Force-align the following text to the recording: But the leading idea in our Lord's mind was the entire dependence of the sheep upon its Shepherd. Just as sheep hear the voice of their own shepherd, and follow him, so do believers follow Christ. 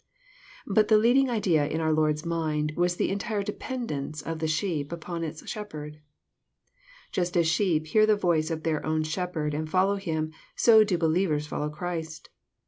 But 0.65 0.87
the 0.87 0.97
leading 0.97 1.29
idea 1.29 1.67
in 1.67 1.79
our 1.79 1.93
Lord's 1.93 2.25
mind 2.25 2.73
was 2.75 2.95
the 2.95 3.11
entire 3.11 3.43
dependence 3.43 4.23
of 4.23 4.39
the 4.39 4.47
sheep 4.47 4.91
upon 4.91 5.23
its 5.23 5.47
Shepherd. 5.47 6.01
Just 7.11 7.37
as 7.37 7.47
sheep 7.47 7.85
hear 7.85 8.07
the 8.07 8.15
voice 8.15 8.49
of 8.49 8.63
their 8.63 8.83
own 8.83 9.03
shepherd, 9.03 9.53
and 9.53 9.69
follow 9.69 9.97
him, 9.97 10.31
so 10.55 10.83
do 10.83 10.97
believers 10.97 11.45
follow 11.45 11.69
Christ. 11.69 12.29